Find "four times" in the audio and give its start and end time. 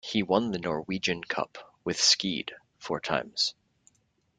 2.79-3.53